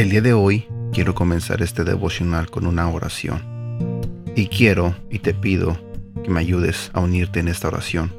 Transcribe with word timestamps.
El 0.00 0.08
día 0.08 0.22
de 0.22 0.32
hoy 0.32 0.66
quiero 0.94 1.14
comenzar 1.14 1.60
este 1.60 1.84
devocional 1.84 2.50
con 2.50 2.66
una 2.66 2.88
oración. 2.88 3.42
Y 4.34 4.46
quiero 4.46 4.96
y 5.10 5.18
te 5.18 5.34
pido 5.34 5.78
que 6.24 6.30
me 6.30 6.40
ayudes 6.40 6.90
a 6.94 7.00
unirte 7.00 7.38
en 7.40 7.48
esta 7.48 7.68
oración. 7.68 8.10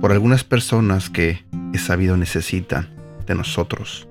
Por 0.00 0.12
algunas 0.12 0.44
personas 0.44 1.10
que 1.10 1.44
he 1.74 1.78
sabido 1.78 2.16
necesitan 2.16 2.88
de 3.26 3.34
nosotros, 3.34 4.08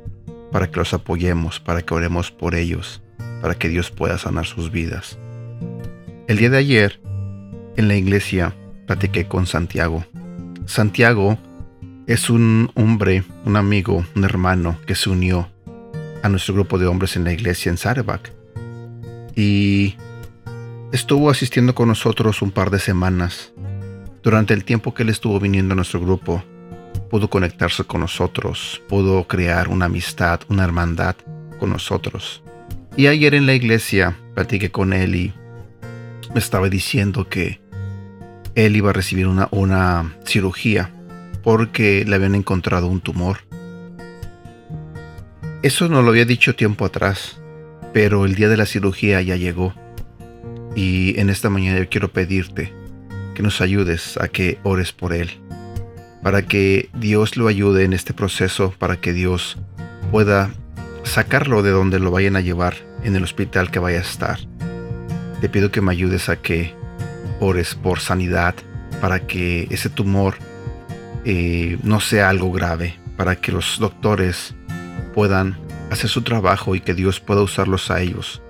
para 0.52 0.70
que 0.70 0.77
los 0.77 0.94
apoyemos, 0.94 1.59
para 1.59 1.81
que 1.81 1.95
oremos 1.95 2.30
por 2.30 2.54
ellos, 2.54 3.02
para 3.41 3.55
que 3.55 3.68
Dios 3.68 3.89
pueda 3.89 4.20
sanar 4.20 4.46
sus 4.46 4.70
vidas. 4.70 5.18
El 6.27 6.38
día 6.38 6.52
de 6.52 6.57
ayer, 6.57 7.02
en 7.76 7.88
la 7.88 7.96
iglesia, 7.96 8.54
platiqué 8.85 9.27
con 9.27 9.48
Santiago. 9.48 10.05
Santiago 10.68 11.40
es 12.05 12.30
un 12.30 12.70
hombre, 12.76 13.23
un 13.46 13.55
amigo, 13.55 14.05
un 14.16 14.23
hermano 14.23 14.77
que 14.85 14.93
se 14.93 15.09
unió 15.09 15.49
a 16.25 16.29
nuestro 16.29 16.55
grupo 16.55 16.79
de 16.79 16.88
hombres 16.88 17.15
en 17.15 17.23
la 17.23 17.31
iglesia 17.31 17.70
en 17.70 17.77
Sarebak. 17.77 18.34
Y 19.35 19.95
estuvo 20.91 21.29
asistiendo 21.29 21.75
con 21.75 21.88
nosotros 21.88 22.41
un 22.41 22.49
par 22.49 22.71
de 22.71 22.79
semanas. 22.79 23.53
Durante 24.23 24.55
el 24.55 24.65
tiempo 24.65 24.95
que 24.95 25.03
él 25.03 25.09
estuvo 25.09 25.39
viniendo 25.39 25.73
a 25.73 25.75
nuestro 25.75 25.99
grupo, 25.99 26.43
pudo 27.11 27.29
conectarse 27.29 27.84
con 27.84 28.01
nosotros, 28.01 28.81
pudo 28.89 29.27
crear 29.27 29.67
una 29.67 29.85
amistad, 29.85 30.39
una 30.49 30.63
hermandad 30.63 31.15
con 31.59 31.70
nosotros. 31.70 32.41
Y 32.98 33.05
ayer 33.05 33.35
en 33.35 33.45
la 33.45 33.53
iglesia 33.53 34.17
platiqué 34.34 34.71
con 34.71 34.93
él 34.93 35.15
y 35.15 35.34
me 36.34 36.39
estaba 36.39 36.70
diciendo 36.70 37.29
que 37.29 37.62
él 38.55 38.76
iba 38.76 38.89
a 38.89 38.93
recibir 38.93 39.27
una, 39.27 39.48
una 39.51 40.15
cirugía 40.26 40.91
porque 41.43 42.04
le 42.04 42.15
habían 42.15 42.34
encontrado 42.34 42.87
un 42.87 42.99
tumor. 42.99 43.37
Eso 45.66 45.90
no 45.90 46.04
lo 46.04 46.10
había 46.12 46.26
dicho 46.26 46.54
tiempo 46.54 46.85
atrás, 46.85 47.40
pero 47.91 48.26
el 48.26 48.35
día 48.35 48.49
de 48.49 48.55
la 48.55 48.68
cirugía 48.68 49.20
ya 49.24 49.35
llegó. 49.35 49.74
Y 50.76 51.20
en 51.20 51.32
esta 51.32 51.49
mañana 51.49 51.80
yo 51.80 51.90
quiero 51.90 52.13
pedirte 52.13 52.72
que 53.34 53.41
nos 53.41 53.62
ayudes 53.62 54.16
a 54.18 54.27
que 54.27 54.60
ores 54.62 54.91
por 54.91 55.12
él, 55.12 55.32
para 56.22 56.44
que 56.44 56.91
Dios 56.94 57.35
lo 57.35 57.48
ayude 57.48 57.84
en 57.84 57.94
este 57.94 58.13
proceso, 58.13 58.76
para 58.77 59.02
que 59.02 59.12
Dios 59.12 59.57
pueda 60.12 60.52
sacarlo 61.02 61.63
de 61.63 61.72
donde 61.72 61.98
lo 61.98 62.12
vayan 62.12 62.35
a 62.35 62.41
llevar 62.41 62.76
en 63.04 63.16
el 63.16 63.24
hospital 63.24 63.72
que 63.72 63.79
vaya 63.79 63.98
a 63.98 64.03
estar. 64.03 64.38
Te 65.41 65.50
pido 65.50 65.72
que 65.72 65.81
me 65.81 65.94
ayudes 65.94 66.29
a 66.29 66.35
que 66.35 66.75
ores 67.40 67.74
por 67.74 68.02
sanidad, 68.02 68.53
para 69.02 69.25
que 69.25 69.68
ese 69.72 69.90
tumor 69.90 70.35
eh, 71.25 71.79
no 71.81 72.02
sea 72.02 72.29
algo 72.29 72.52
grave, 72.52 73.00
para 73.18 73.35
que 73.35 73.52
los 73.52 73.79
doctores 73.79 74.53
puedan 75.16 75.58
hacer 75.90 76.09
su 76.09 76.24
trabajo 76.24 76.75
y 76.75 76.81
que 76.81 76.94
Dios 76.94 77.22
pueda 77.22 77.41
usarlos 77.41 77.90
a 77.90 78.02
ellos 78.02 78.41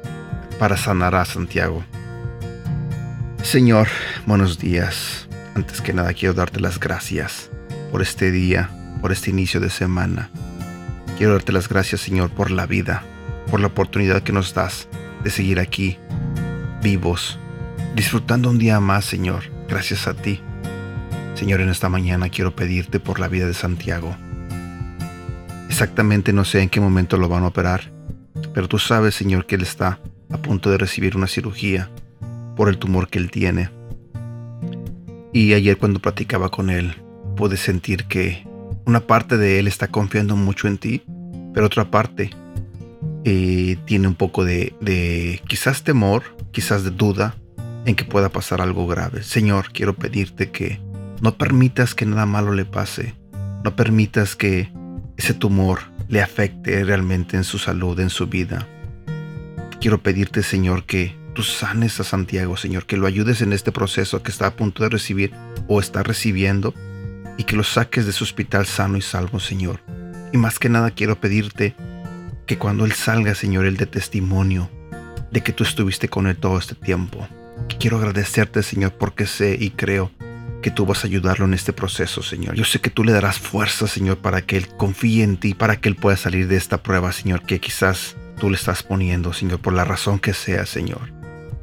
para 0.57 0.77
sanar 0.77 1.13
a 1.13 1.23
Santiago. 1.23 1.85
Señor, 3.43 3.87
buenos 4.25 4.57
días. 4.57 5.29
Antes 5.53 5.79
que 5.79 5.93
nada 5.93 6.11
quiero 6.13 6.33
darte 6.33 6.59
las 6.59 6.79
gracias 6.79 7.51
por 7.91 8.01
este 8.01 8.31
día, 8.31 8.71
por 8.99 9.11
este 9.11 9.29
inicio 9.29 9.59
de 9.59 9.69
semana. 9.69 10.31
Quiero 11.17 11.33
darte 11.33 11.51
las 11.51 11.69
gracias, 11.69 12.01
Señor, 12.01 12.31
por 12.31 12.49
la 12.49 12.65
vida, 12.65 13.03
por 13.51 13.59
la 13.59 13.67
oportunidad 13.67 14.23
que 14.23 14.33
nos 14.33 14.55
das 14.55 14.87
de 15.23 15.29
seguir 15.29 15.59
aquí, 15.59 15.99
vivos, 16.81 17.37
disfrutando 17.95 18.49
un 18.49 18.57
día 18.57 18.79
más, 18.79 19.05
Señor, 19.05 19.43
gracias 19.69 20.07
a 20.07 20.15
ti. 20.15 20.41
Señor, 21.35 21.61
en 21.61 21.69
esta 21.69 21.89
mañana 21.89 22.29
quiero 22.29 22.55
pedirte 22.55 22.99
por 22.99 23.19
la 23.19 23.27
vida 23.27 23.45
de 23.45 23.53
Santiago. 23.53 24.17
Exactamente 25.75 26.31
no 26.31 26.45
sé 26.45 26.61
en 26.61 26.69
qué 26.69 26.79
momento 26.79 27.17
lo 27.17 27.27
van 27.27 27.43
a 27.43 27.47
operar, 27.47 27.91
pero 28.53 28.69
tú 28.69 28.79
sabes, 28.79 29.13
Señor, 29.13 29.45
que 29.45 29.55
él 29.55 29.61
está 29.61 29.99
a 30.31 30.37
punto 30.37 30.71
de 30.71 30.77
recibir 30.77 31.17
una 31.17 31.27
cirugía 31.27 31.89
por 32.55 32.69
el 32.69 32.77
tumor 32.77 33.09
que 33.09 33.19
él 33.19 33.29
tiene. 33.29 33.69
Y 35.33 35.53
ayer 35.53 35.77
cuando 35.77 35.99
platicaba 35.99 36.47
con 36.47 36.69
él, 36.69 36.95
pude 37.35 37.57
sentir 37.57 38.05
que 38.05 38.47
una 38.85 39.01
parte 39.01 39.35
de 39.35 39.59
él 39.59 39.67
está 39.67 39.89
confiando 39.89 40.37
mucho 40.37 40.69
en 40.69 40.77
ti, 40.77 41.03
pero 41.53 41.65
otra 41.65 41.91
parte 41.91 42.29
eh, 43.25 43.75
tiene 43.83 44.07
un 44.07 44.15
poco 44.15 44.45
de, 44.45 44.73
de 44.79 45.41
quizás 45.45 45.83
temor, 45.83 46.23
quizás 46.53 46.85
de 46.85 46.91
duda 46.91 47.35
en 47.83 47.95
que 47.95 48.05
pueda 48.05 48.29
pasar 48.29 48.61
algo 48.61 48.87
grave. 48.87 49.23
Señor, 49.23 49.73
quiero 49.73 49.93
pedirte 49.93 50.51
que 50.51 50.79
no 51.19 51.37
permitas 51.37 51.95
que 51.95 52.05
nada 52.05 52.25
malo 52.25 52.53
le 52.53 52.63
pase. 52.63 53.13
No 53.65 53.75
permitas 53.75 54.37
que 54.37 54.71
ese 55.17 55.33
tumor 55.33 55.79
le 56.07 56.21
afecte 56.21 56.83
realmente 56.83 57.37
en 57.37 57.43
su 57.43 57.57
salud, 57.57 57.99
en 57.99 58.09
su 58.09 58.27
vida. 58.27 58.67
Quiero 59.79 60.01
pedirte, 60.01 60.43
Señor, 60.43 60.85
que 60.85 61.15
tú 61.33 61.43
sanes 61.43 61.99
a 61.99 62.03
Santiago, 62.03 62.57
Señor, 62.57 62.85
que 62.85 62.97
lo 62.97 63.07
ayudes 63.07 63.41
en 63.41 63.53
este 63.53 63.71
proceso 63.71 64.23
que 64.23 64.31
está 64.31 64.47
a 64.47 64.55
punto 64.55 64.83
de 64.83 64.89
recibir 64.89 65.33
o 65.67 65.79
está 65.79 66.03
recibiendo 66.03 66.73
y 67.37 67.43
que 67.43 67.55
lo 67.55 67.63
saques 67.63 68.05
de 68.05 68.13
su 68.13 68.23
hospital 68.23 68.65
sano 68.65 68.97
y 68.97 69.01
salvo, 69.01 69.39
Señor. 69.39 69.81
Y 70.31 70.37
más 70.37 70.59
que 70.59 70.69
nada 70.69 70.91
quiero 70.91 71.19
pedirte 71.19 71.75
que 72.45 72.57
cuando 72.57 72.85
Él 72.85 72.93
salga, 72.93 73.35
Señor, 73.35 73.65
Él 73.65 73.77
dé 73.77 73.85
testimonio 73.85 74.69
de 75.31 75.41
que 75.41 75.51
tú 75.51 75.63
estuviste 75.63 76.07
con 76.07 76.27
Él 76.27 76.37
todo 76.37 76.57
este 76.57 76.75
tiempo. 76.75 77.27
Quiero 77.79 77.97
agradecerte, 77.97 78.63
Señor, 78.63 78.93
porque 78.93 79.25
sé 79.25 79.57
y 79.59 79.71
creo 79.71 80.11
que 80.65 80.71
tú 80.71 80.87
vas 80.87 81.03
a 81.03 81.07
ayudarlo 81.07 81.45
en 81.45 81.53
este 81.53 81.73
proceso, 81.73 82.23
Señor. 82.23 82.55
Yo 82.55 82.65
sé 82.65 82.81
que 82.81 82.89
tú 82.89 83.03
le 83.03 83.11
darás 83.11 83.37
fuerza, 83.37 83.85
Señor, 83.85 84.17
para 84.17 84.41
que 84.41 84.57
Él 84.57 84.67
confíe 84.67 85.23
en 85.23 85.37
ti, 85.37 85.53
para 85.53 85.79
que 85.79 85.89
Él 85.89 85.95
pueda 85.95 86.17
salir 86.17 86.47
de 86.47 86.55
esta 86.55 86.81
prueba, 86.81 87.11
Señor, 87.11 87.43
que 87.43 87.59
quizás 87.59 88.15
tú 88.39 88.49
le 88.49 88.55
estás 88.55 88.81
poniendo, 88.81 89.31
Señor, 89.31 89.59
por 89.59 89.73
la 89.73 89.85
razón 89.85 90.17
que 90.17 90.33
sea, 90.33 90.65
Señor. 90.65 91.13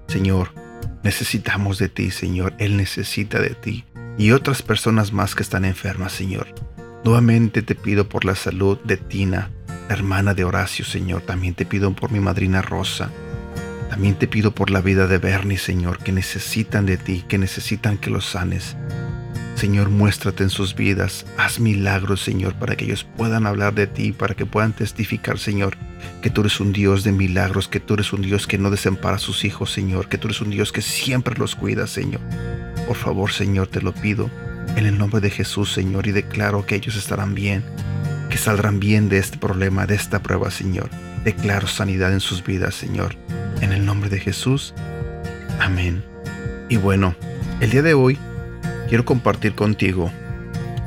Señor, 0.07 0.55
necesitamos 1.03 1.79
de 1.79 1.89
ti, 1.89 2.13
Señor. 2.13 2.55
Él 2.59 2.77
necesita 2.77 3.41
de 3.41 3.57
ti. 3.57 3.85
Y 4.19 4.31
otras 4.31 4.63
personas 4.63 5.13
más 5.13 5.35
que 5.35 5.43
están 5.43 5.65
enfermas, 5.65 6.13
Señor. 6.13 6.55
Nuevamente 7.05 7.63
te 7.63 7.75
pido 7.75 8.09
por 8.09 8.25
la 8.25 8.37
salud 8.37 8.79
de 8.85 8.99
Tina, 8.99 9.51
hermana 9.89 10.33
de 10.33 10.45
Horacio, 10.45 10.85
Señor. 10.85 11.23
También 11.23 11.55
te 11.55 11.67
pido 11.67 11.93
por 11.93 12.13
mi 12.13 12.21
madrina 12.21 12.63
Rosa. 12.63 13.11
También 13.93 14.15
te 14.15 14.27
pido 14.27 14.55
por 14.55 14.71
la 14.71 14.81
vida 14.81 15.07
de 15.07 15.19
Bernie, 15.19 15.59
Señor, 15.59 15.99
que 15.99 16.13
necesitan 16.13 16.87
de 16.87 16.97
ti, 16.97 17.27
que 17.29 17.37
necesitan 17.37 17.99
que 17.99 18.09
los 18.09 18.25
sanes. 18.25 18.75
Señor, 19.55 19.91
muéstrate 19.91 20.43
en 20.43 20.49
sus 20.49 20.75
vidas. 20.75 21.27
Haz 21.37 21.61
milagros, 21.61 22.23
Señor, 22.23 22.55
para 22.55 22.75
que 22.75 22.87
ellos 22.87 23.07
puedan 23.19 23.47
hablar 23.47 23.75
de 23.75 23.87
ti, 23.87 24.13
para 24.13 24.35
que 24.35 24.47
puedan 24.47 24.73
testificar, 24.73 25.39
Señor, 25.39 25.77
que 26.23 26.31
tú 26.31 26.41
eres 26.41 26.59
un 26.59 26.73
Dios 26.73 27.05
de 27.05 27.13
milagros, 27.13 27.69
que 27.69 27.81
tú 27.81 27.93
eres 27.93 28.15
un 28.15 28.23
Dios 28.23 28.47
que 28.47 28.57
no 28.57 28.71
desempara 28.71 29.17
a 29.17 29.19
sus 29.19 29.45
hijos, 29.45 29.71
Señor, 29.71 30.09
que 30.09 30.17
tú 30.17 30.29
eres 30.29 30.41
un 30.41 30.49
Dios 30.49 30.73
que 30.73 30.81
siempre 30.81 31.35
los 31.37 31.55
cuida, 31.55 31.87
Señor. 31.87 32.23
Por 32.87 32.97
favor, 32.97 33.31
Señor, 33.31 33.67
te 33.67 33.83
lo 33.83 33.93
pido. 33.93 34.31
En 34.75 34.87
el 34.87 34.97
nombre 34.97 35.21
de 35.21 35.29
Jesús, 35.29 35.71
Señor, 35.71 36.07
y 36.07 36.13
declaro 36.13 36.65
que 36.65 36.77
ellos 36.77 36.97
estarán 36.97 37.35
bien, 37.35 37.63
que 38.31 38.39
saldrán 38.39 38.81
bien 38.81 39.11
de 39.11 39.19
este 39.19 39.37
problema, 39.37 39.85
de 39.85 39.97
esta 39.97 40.23
prueba, 40.23 40.51
Señor. 40.51 40.89
Declaro 41.25 41.67
sanidad 41.67 42.11
en 42.11 42.21
sus 42.21 42.43
vidas, 42.43 42.75
Señor. 42.75 43.17
De 44.13 44.21
Jesús. 44.21 44.75
Amén. 45.59 46.05
Y 46.69 46.77
bueno, 46.77 47.17
el 47.61 47.71
día 47.71 47.81
de 47.81 47.95
hoy 47.95 48.19
quiero 48.87 49.07
compartir 49.07 49.55
contigo 49.55 50.13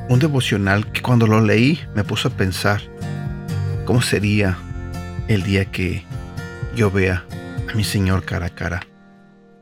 un 0.10 0.20
devocional 0.20 0.92
que 0.92 1.02
cuando 1.02 1.26
lo 1.26 1.42
leí 1.42 1.80
me 1.96 2.04
puso 2.04 2.28
a 2.28 2.32
pensar 2.32 2.82
cómo 3.86 4.04
sería 4.04 4.60
el 5.28 5.42
día 5.42 5.66
que 5.66 6.06
yo 6.76 6.92
vea 6.92 7.26
a 7.68 7.74
mi 7.74 7.84
Señor 7.84 8.26
cara 8.26 8.46
a 8.46 8.50
cara, 8.52 8.86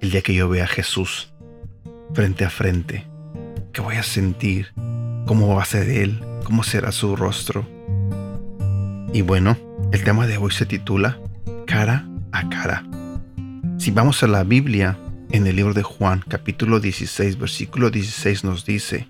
el 0.02 0.12
día 0.12 0.22
que 0.22 0.34
yo 0.34 0.50
vea 0.50 0.66
a 0.66 0.68
Jesús 0.68 1.34
frente 2.14 2.44
a 2.44 2.50
frente, 2.50 3.08
que 3.72 3.80
voy 3.80 3.96
a 3.96 4.04
sentir, 4.04 4.74
cómo 5.26 5.56
va 5.56 5.62
a 5.62 5.66
ser 5.66 5.90
Él, 5.90 6.22
cómo 6.44 6.64
será 6.64 6.92
su 6.92 7.16
rostro. 7.16 7.66
Y 9.14 9.22
bueno, 9.22 9.56
el 9.94 10.04
tema 10.04 10.28
de 10.28 10.36
hoy 10.36 10.52
se 10.52 10.66
titula 10.66 11.18
Cara 11.66 12.06
a 12.34 12.50
cara. 12.50 12.84
Si 13.84 13.92
vamos 13.92 14.24
a 14.24 14.28
la 14.28 14.46
Biblia, 14.46 14.98
en 15.32 15.46
el 15.46 15.58
libro 15.58 15.74
de 15.74 15.84
Juan, 15.84 16.24
capítulo 16.26 16.80
16, 16.80 17.38
versículo 17.38 17.90
16 17.90 18.46
nos 18.46 18.66
dice, 18.66 19.10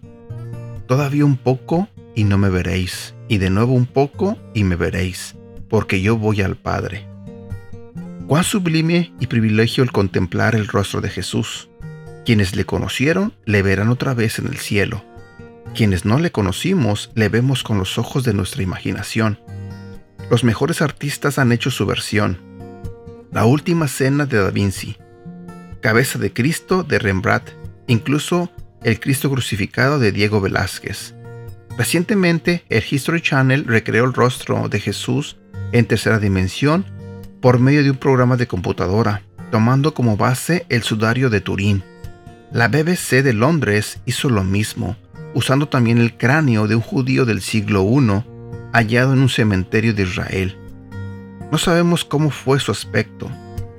Todavía 0.88 1.25
un 1.25 1.38
poco 1.38 1.90
y 2.16 2.24
no 2.24 2.40
me 2.40 2.50
veréis, 2.50 3.14
y 3.28 3.38
de 3.38 3.52
nuevo 3.52 3.74
un 3.74 3.86
poco 3.86 4.36
y 4.56 4.64
me 4.64 4.75
veréis, 4.75 5.36
porque 5.70 6.02
yo 6.02 6.18
voy 6.18 6.42
al 6.42 6.56
Padre. 6.56 7.06
Cuán 8.25 8.44
sublime 8.44 9.14
y 9.20 9.28
privilegio 9.28 9.84
el 9.84 9.92
contemplar 9.92 10.56
el 10.56 10.68
rostro 10.68 11.02
de 11.02 11.10
Jesús. 11.10 11.70
Quienes 12.25 12.56
le 12.56 12.66
conocieron 12.66 13.36
le 13.46 13.62
verán 13.62 13.90
otra 13.90 14.16
vez 14.16 14.40
en 14.40 14.48
el 14.48 14.58
cielo. 14.58 15.06
Quienes 15.75 16.04
no 16.04 16.18
le 16.18 16.31
conocimos 16.31 17.12
le 17.14 17.30
vemos 17.30 17.62
con 17.62 17.78
los 17.78 18.00
ojos 18.00 18.24
de 18.24 18.34
nuestra 18.34 18.64
imaginación. 18.64 19.38
Los 20.31 20.44
mejores 20.44 20.81
artistas 20.81 21.38
han 21.38 21.52
hecho 21.52 21.70
su 21.70 21.86
versión, 21.86 22.53
la 23.34 23.46
última 23.46 23.88
cena 23.88 24.28
de 24.28 24.38
Da 24.38 24.52
Vinci, 24.52 24.96
Cabeza 25.82 26.20
de 26.20 26.32
Cristo 26.32 26.84
de 26.84 27.00
Rembrandt, 27.00 27.50
incluso 27.88 28.52
El 28.84 29.00
Cristo 29.00 29.30
crucificado 29.32 29.98
de 29.98 30.12
Diego 30.12 30.40
Velázquez. 30.40 31.16
Recientemente, 31.76 32.64
el 32.70 32.84
History 32.88 33.22
Channel 33.22 33.66
recreó 33.66 34.06
el 34.06 34.14
rostro 34.14 34.70
de 34.70 34.80
Jesús 34.80 35.38
en 35.72 35.86
tercera 35.86 36.20
dimensión 36.20 36.86
por 37.42 37.60
medio 37.60 37.84
de 37.84 37.90
un 37.90 37.98
programa 37.98 38.38
de 38.38 38.46
computadora, 38.46 39.24
tomando 39.52 39.96
como 39.96 40.16
base 40.16 40.68
el 40.70 40.84
sudario 40.84 41.32
de 41.32 41.42
Turín. 41.42 41.84
La 42.52 42.68
BBC 42.68 43.24
de 43.24 43.34
Londres 43.34 44.00
hizo 44.06 44.30
lo 44.30 44.44
mismo, 44.44 44.96
usando 45.34 45.68
también 45.68 45.98
el 45.98 46.18
cráneo 46.18 46.68
de 46.68 46.76
un 46.76 46.82
judío 46.82 47.26
del 47.26 47.42
siglo 47.42 47.84
I 47.84 48.24
hallado 48.74 49.14
en 49.14 49.20
un 49.20 49.30
cementerio 49.30 49.96
de 49.96 50.04
Israel. 50.04 50.58
No 51.54 51.60
sabemos 51.60 52.04
cómo 52.04 52.32
fue 52.32 52.60
su 52.60 52.72
aspecto, 52.72 53.30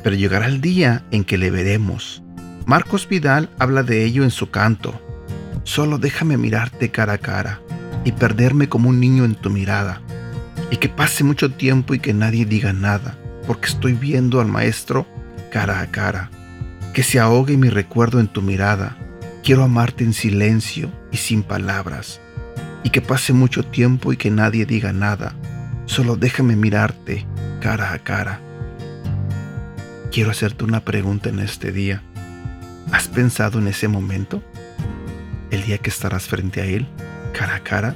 pero 0.04 0.14
llegará 0.14 0.46
el 0.46 0.60
día 0.60 1.04
en 1.10 1.24
que 1.24 1.36
le 1.36 1.50
veremos. 1.50 2.22
Marcos 2.66 3.08
Vidal 3.08 3.50
habla 3.58 3.82
de 3.82 4.04
ello 4.04 4.22
en 4.22 4.30
su 4.30 4.48
canto. 4.48 4.94
Solo 5.64 5.98
déjame 5.98 6.36
mirarte 6.36 6.92
cara 6.92 7.14
a 7.14 7.18
cara 7.18 7.60
y 8.04 8.12
perderme 8.12 8.68
como 8.68 8.90
un 8.90 9.00
niño 9.00 9.24
en 9.24 9.34
tu 9.34 9.50
mirada, 9.50 10.02
y 10.70 10.76
que 10.76 10.88
pase 10.88 11.24
mucho 11.24 11.50
tiempo 11.50 11.94
y 11.94 11.98
que 11.98 12.14
nadie 12.14 12.44
diga 12.44 12.72
nada, 12.72 13.18
porque 13.44 13.66
estoy 13.66 13.94
viendo 13.94 14.40
al 14.40 14.46
Maestro 14.46 15.04
cara 15.50 15.80
a 15.80 15.90
cara. 15.90 16.30
Que 16.92 17.02
se 17.02 17.18
ahogue 17.18 17.56
mi 17.56 17.70
recuerdo 17.70 18.20
en 18.20 18.28
tu 18.28 18.40
mirada. 18.40 18.96
Quiero 19.42 19.64
amarte 19.64 20.04
en 20.04 20.12
silencio 20.12 20.92
y 21.10 21.16
sin 21.16 21.42
palabras, 21.42 22.20
y 22.84 22.90
que 22.90 23.00
pase 23.00 23.32
mucho 23.32 23.64
tiempo 23.64 24.12
y 24.12 24.16
que 24.16 24.30
nadie 24.30 24.64
diga 24.64 24.92
nada. 24.92 25.34
Solo 25.86 26.14
déjame 26.14 26.54
mirarte 26.54 27.26
cara 27.64 27.94
a 27.94 27.98
cara. 27.98 28.40
Quiero 30.12 30.30
hacerte 30.30 30.64
una 30.64 30.84
pregunta 30.84 31.30
en 31.30 31.38
este 31.38 31.72
día. 31.72 32.02
¿Has 32.92 33.08
pensado 33.08 33.58
en 33.58 33.68
ese 33.68 33.88
momento? 33.88 34.42
El 35.50 35.64
día 35.64 35.78
que 35.78 35.88
estarás 35.88 36.24
frente 36.24 36.60
a 36.60 36.66
Él, 36.66 36.86
cara 37.32 37.54
a 37.54 37.60
cara. 37.60 37.94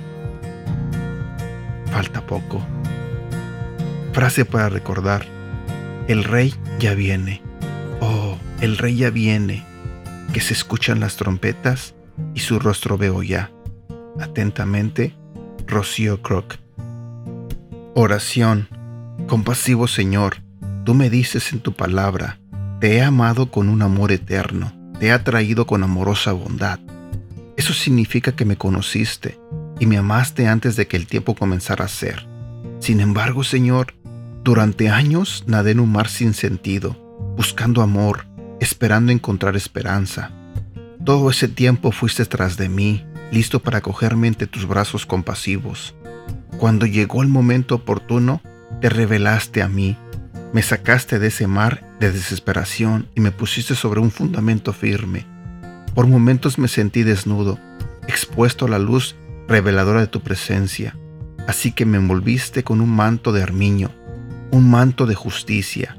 Falta 1.92 2.24
poco. 2.26 2.66
Frase 4.14 4.46
para 4.46 4.70
recordar. 4.70 5.26
El 6.08 6.24
rey 6.24 6.54
ya 6.78 6.94
viene. 6.94 7.42
Oh, 8.00 8.38
el 8.62 8.78
rey 8.78 8.96
ya 8.96 9.10
viene. 9.10 9.66
Que 10.32 10.40
se 10.40 10.54
escuchan 10.54 10.98
las 10.98 11.16
trompetas 11.16 11.94
y 12.32 12.40
su 12.40 12.58
rostro 12.58 12.96
veo 12.96 13.22
ya. 13.22 13.50
Atentamente, 14.18 15.14
Rocío 15.66 16.22
Croc. 16.22 16.56
Oración. 17.94 18.77
Compasivo 19.26 19.88
Señor, 19.88 20.42
tú 20.84 20.94
me 20.94 21.10
dices 21.10 21.52
en 21.52 21.60
tu 21.60 21.72
palabra, 21.74 22.38
te 22.80 22.96
he 22.96 23.02
amado 23.02 23.50
con 23.50 23.68
un 23.68 23.82
amor 23.82 24.12
eterno, 24.12 24.72
te 24.98 25.06
he 25.06 25.12
atraído 25.12 25.66
con 25.66 25.82
amorosa 25.82 26.32
bondad. 26.32 26.78
Eso 27.56 27.74
significa 27.74 28.32
que 28.32 28.44
me 28.44 28.56
conociste 28.56 29.38
y 29.80 29.86
me 29.86 29.98
amaste 29.98 30.46
antes 30.46 30.76
de 30.76 30.86
que 30.86 30.96
el 30.96 31.06
tiempo 31.06 31.34
comenzara 31.34 31.84
a 31.84 31.88
ser. 31.88 32.26
Sin 32.78 33.00
embargo, 33.00 33.44
Señor, 33.44 33.94
durante 34.44 34.88
años 34.88 35.44
nadé 35.46 35.72
en 35.72 35.80
un 35.80 35.92
mar 35.92 36.08
sin 36.08 36.32
sentido, 36.32 36.96
buscando 37.36 37.82
amor, 37.82 38.26
esperando 38.60 39.12
encontrar 39.12 39.56
esperanza. 39.56 40.30
Todo 41.04 41.28
ese 41.30 41.48
tiempo 41.48 41.92
fuiste 41.92 42.24
tras 42.24 42.56
de 42.56 42.68
mí, 42.68 43.04
listo 43.30 43.60
para 43.60 43.80
cogerme 43.82 44.28
entre 44.28 44.46
tus 44.46 44.66
brazos 44.66 45.04
compasivos. 45.04 45.94
Cuando 46.58 46.86
llegó 46.86 47.22
el 47.22 47.28
momento 47.28 47.74
oportuno, 47.74 48.40
te 48.80 48.88
revelaste 48.88 49.62
a 49.62 49.68
mí, 49.68 49.96
me 50.52 50.62
sacaste 50.62 51.18
de 51.18 51.28
ese 51.28 51.46
mar 51.46 51.84
de 52.00 52.10
desesperación 52.12 53.08
y 53.14 53.20
me 53.20 53.32
pusiste 53.32 53.74
sobre 53.74 54.00
un 54.00 54.10
fundamento 54.10 54.72
firme. 54.72 55.26
Por 55.94 56.06
momentos 56.06 56.58
me 56.58 56.68
sentí 56.68 57.02
desnudo, 57.02 57.58
expuesto 58.06 58.66
a 58.66 58.68
la 58.68 58.78
luz 58.78 59.16
reveladora 59.48 60.00
de 60.00 60.06
tu 60.06 60.20
presencia, 60.20 60.96
así 61.46 61.72
que 61.72 61.86
me 61.86 61.98
envolviste 61.98 62.62
con 62.62 62.80
un 62.80 62.90
manto 62.90 63.32
de 63.32 63.42
armiño, 63.42 63.90
un 64.50 64.70
manto 64.70 65.06
de 65.06 65.14
justicia. 65.14 65.96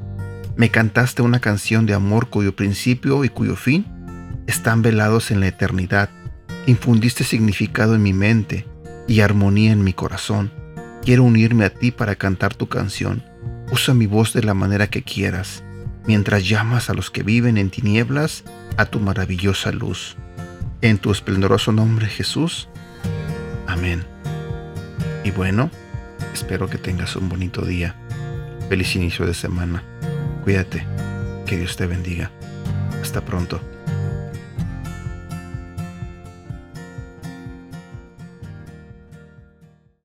Me 0.56 0.70
cantaste 0.70 1.22
una 1.22 1.40
canción 1.40 1.86
de 1.86 1.94
amor 1.94 2.30
cuyo 2.30 2.56
principio 2.56 3.24
y 3.24 3.30
cuyo 3.30 3.56
fin 3.56 3.86
están 4.48 4.82
velados 4.82 5.32
en 5.32 5.40
la 5.40 5.48
eternidad. 5.48 6.10
Infundiste 6.66 7.24
significado 7.24 7.96
en 7.96 8.04
mi 8.04 8.14
mente 8.14 8.66
y 9.08 9.22
armonía 9.22 9.72
en 9.72 9.84
mi 9.84 9.94
corazón. 9.94 10.52
Quiero 11.04 11.24
unirme 11.24 11.66
a 11.66 11.70
ti 11.70 11.92
para 11.92 12.16
cantar 12.16 12.54
tu 12.54 12.68
canción. 12.68 13.24
Usa 13.72 13.94
mi 13.94 14.06
voz 14.06 14.34
de 14.34 14.44
la 14.44 14.54
manera 14.54 14.88
que 14.88 15.04
quieras, 15.04 15.64
mientras 16.06 16.48
llamas 16.48 16.90
a 16.90 16.94
los 16.94 17.10
que 17.10 17.24
viven 17.24 17.58
en 17.58 17.70
tinieblas 17.70 18.44
a 18.78 18.86
tu 18.86 19.00
maravillosa 19.00 19.72
luz. 19.72 20.18
En 20.82 20.98
tu 20.98 21.12
esplendoroso 21.12 21.72
nombre, 21.72 22.08
Jesús. 22.08 22.70
Amén. 23.68 24.04
Y 25.24 25.32
bueno, 25.32 25.70
espero 26.34 26.70
que 26.70 26.78
tengas 26.78 27.16
un 27.16 27.30
bonito 27.30 27.64
día. 27.64 27.96
Feliz 28.70 28.96
inicio 28.96 29.26
de 29.26 29.34
semana. 29.34 29.84
Cuídate. 30.44 30.86
Que 31.46 31.58
Dios 31.58 31.76
te 31.76 31.88
bendiga. 31.88 32.32
Hasta 33.02 33.22
pronto. 33.22 33.60